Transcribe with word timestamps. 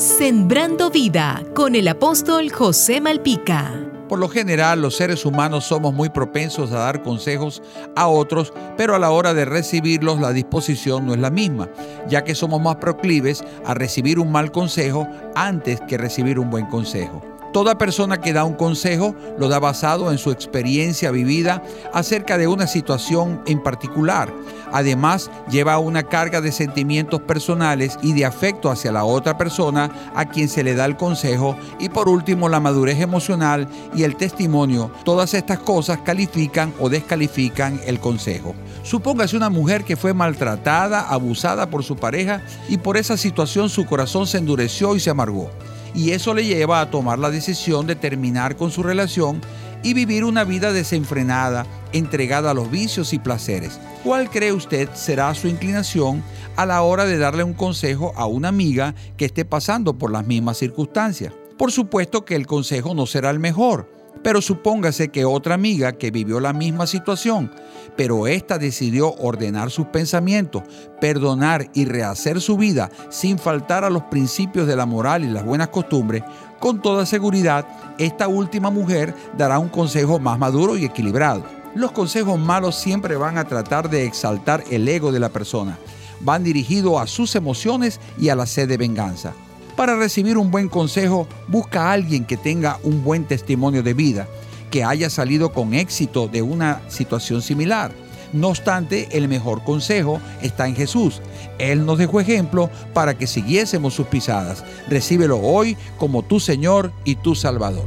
Sembrando 0.00 0.90
vida 0.90 1.44
con 1.54 1.74
el 1.74 1.86
apóstol 1.86 2.50
José 2.50 3.02
Malpica. 3.02 3.70
Por 4.08 4.18
lo 4.18 4.30
general, 4.30 4.80
los 4.80 4.96
seres 4.96 5.26
humanos 5.26 5.66
somos 5.66 5.92
muy 5.92 6.08
propensos 6.08 6.72
a 6.72 6.78
dar 6.78 7.02
consejos 7.02 7.62
a 7.94 8.08
otros, 8.08 8.54
pero 8.78 8.94
a 8.94 8.98
la 8.98 9.10
hora 9.10 9.34
de 9.34 9.44
recibirlos 9.44 10.18
la 10.18 10.32
disposición 10.32 11.04
no 11.04 11.12
es 11.12 11.20
la 11.20 11.28
misma, 11.28 11.68
ya 12.08 12.24
que 12.24 12.34
somos 12.34 12.62
más 12.62 12.76
proclives 12.76 13.44
a 13.66 13.74
recibir 13.74 14.18
un 14.18 14.32
mal 14.32 14.50
consejo 14.50 15.06
antes 15.34 15.82
que 15.82 15.98
recibir 15.98 16.38
un 16.38 16.48
buen 16.48 16.64
consejo. 16.64 17.20
Toda 17.52 17.78
persona 17.78 18.20
que 18.20 18.32
da 18.32 18.44
un 18.44 18.54
consejo 18.54 19.16
lo 19.36 19.48
da 19.48 19.58
basado 19.58 20.12
en 20.12 20.18
su 20.18 20.30
experiencia 20.30 21.10
vivida 21.10 21.64
acerca 21.92 22.38
de 22.38 22.46
una 22.46 22.68
situación 22.68 23.42
en 23.44 23.60
particular. 23.60 24.32
Además, 24.72 25.32
lleva 25.50 25.78
una 25.78 26.04
carga 26.04 26.40
de 26.40 26.52
sentimientos 26.52 27.20
personales 27.22 27.98
y 28.02 28.12
de 28.12 28.24
afecto 28.24 28.70
hacia 28.70 28.92
la 28.92 29.04
otra 29.04 29.36
persona 29.36 29.90
a 30.14 30.26
quien 30.26 30.48
se 30.48 30.62
le 30.62 30.76
da 30.76 30.84
el 30.84 30.96
consejo. 30.96 31.56
Y 31.80 31.88
por 31.88 32.08
último, 32.08 32.48
la 32.48 32.60
madurez 32.60 33.00
emocional 33.00 33.66
y 33.96 34.04
el 34.04 34.14
testimonio. 34.14 34.92
Todas 35.04 35.34
estas 35.34 35.58
cosas 35.58 35.98
califican 36.04 36.72
o 36.78 36.88
descalifican 36.88 37.80
el 37.84 37.98
consejo. 37.98 38.54
Supóngase 38.84 39.36
una 39.36 39.50
mujer 39.50 39.82
que 39.82 39.96
fue 39.96 40.14
maltratada, 40.14 41.00
abusada 41.00 41.68
por 41.68 41.82
su 41.82 41.96
pareja 41.96 42.42
y 42.68 42.78
por 42.78 42.96
esa 42.96 43.16
situación 43.16 43.68
su 43.68 43.86
corazón 43.86 44.28
se 44.28 44.38
endureció 44.38 44.94
y 44.94 45.00
se 45.00 45.10
amargó 45.10 45.50
y 45.94 46.10
eso 46.12 46.34
le 46.34 46.44
lleva 46.44 46.80
a 46.80 46.90
tomar 46.90 47.18
la 47.18 47.30
decisión 47.30 47.86
de 47.86 47.96
terminar 47.96 48.56
con 48.56 48.70
su 48.70 48.82
relación 48.82 49.40
y 49.82 49.94
vivir 49.94 50.24
una 50.24 50.44
vida 50.44 50.72
desenfrenada, 50.72 51.66
entregada 51.92 52.50
a 52.50 52.54
los 52.54 52.70
vicios 52.70 53.12
y 53.12 53.18
placeres. 53.18 53.80
¿Cuál 54.04 54.30
cree 54.30 54.52
usted 54.52 54.88
será 54.94 55.34
su 55.34 55.48
inclinación 55.48 56.22
a 56.56 56.66
la 56.66 56.82
hora 56.82 57.06
de 57.06 57.18
darle 57.18 57.44
un 57.44 57.54
consejo 57.54 58.12
a 58.16 58.26
una 58.26 58.48
amiga 58.48 58.94
que 59.16 59.24
esté 59.24 59.44
pasando 59.44 59.94
por 59.94 60.12
las 60.12 60.26
mismas 60.26 60.58
circunstancias? 60.58 61.32
Por 61.56 61.72
supuesto 61.72 62.24
que 62.24 62.36
el 62.36 62.46
consejo 62.46 62.94
no 62.94 63.06
será 63.06 63.30
el 63.30 63.38
mejor, 63.38 63.99
pero 64.22 64.42
supóngase 64.42 65.08
que 65.08 65.24
otra 65.24 65.54
amiga 65.54 65.92
que 65.92 66.10
vivió 66.10 66.40
la 66.40 66.52
misma 66.52 66.86
situación, 66.86 67.50
pero 67.96 68.26
ésta 68.26 68.58
decidió 68.58 69.14
ordenar 69.14 69.70
sus 69.70 69.86
pensamientos, 69.86 70.62
perdonar 71.00 71.70
y 71.74 71.84
rehacer 71.84 72.40
su 72.40 72.56
vida 72.56 72.90
sin 73.08 73.38
faltar 73.38 73.84
a 73.84 73.90
los 73.90 74.04
principios 74.04 74.66
de 74.66 74.76
la 74.76 74.86
moral 74.86 75.24
y 75.24 75.28
las 75.28 75.44
buenas 75.44 75.68
costumbres, 75.68 76.22
con 76.58 76.82
toda 76.82 77.06
seguridad, 77.06 77.66
esta 77.98 78.28
última 78.28 78.70
mujer 78.70 79.14
dará 79.36 79.58
un 79.58 79.70
consejo 79.70 80.18
más 80.18 80.38
maduro 80.38 80.76
y 80.76 80.84
equilibrado. 80.84 81.42
Los 81.74 81.92
consejos 81.92 82.38
malos 82.38 82.74
siempre 82.74 83.16
van 83.16 83.38
a 83.38 83.44
tratar 83.44 83.88
de 83.88 84.04
exaltar 84.04 84.64
el 84.70 84.86
ego 84.86 85.12
de 85.12 85.20
la 85.20 85.30
persona, 85.30 85.78
van 86.20 86.44
dirigidos 86.44 87.00
a 87.00 87.06
sus 87.06 87.34
emociones 87.34 88.00
y 88.18 88.28
a 88.28 88.36
la 88.36 88.44
sed 88.44 88.68
de 88.68 88.76
venganza. 88.76 89.32
Para 89.80 89.96
recibir 89.96 90.36
un 90.36 90.50
buen 90.50 90.68
consejo, 90.68 91.26
busca 91.48 91.84
a 91.84 91.92
alguien 91.92 92.26
que 92.26 92.36
tenga 92.36 92.78
un 92.82 93.02
buen 93.02 93.24
testimonio 93.24 93.82
de 93.82 93.94
vida, 93.94 94.28
que 94.70 94.84
haya 94.84 95.08
salido 95.08 95.54
con 95.54 95.72
éxito 95.72 96.28
de 96.28 96.42
una 96.42 96.82
situación 96.88 97.40
similar. 97.40 97.90
No 98.34 98.48
obstante, 98.48 99.08
el 99.12 99.26
mejor 99.26 99.64
consejo 99.64 100.20
está 100.42 100.68
en 100.68 100.76
Jesús. 100.76 101.22
Él 101.58 101.86
nos 101.86 101.96
dejó 101.96 102.20
ejemplo 102.20 102.68
para 102.92 103.16
que 103.16 103.26
siguiésemos 103.26 103.94
sus 103.94 104.06
pisadas. 104.06 104.64
Recíbelo 104.90 105.38
hoy 105.38 105.78
como 105.96 106.22
tu 106.24 106.40
Señor 106.40 106.92
y 107.06 107.14
tu 107.14 107.34
Salvador. 107.34 107.86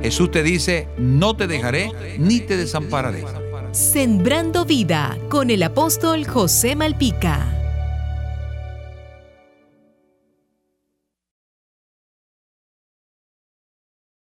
Jesús 0.00 0.30
te 0.30 0.42
dice, 0.42 0.88
no 0.96 1.36
te 1.36 1.46
dejaré 1.46 1.92
ni 2.18 2.40
te 2.40 2.56
desampararé. 2.56 3.22
Sembrando 3.72 4.64
vida 4.64 5.18
con 5.28 5.50
el 5.50 5.62
apóstol 5.64 6.26
José 6.26 6.76
Malpica. 6.76 7.55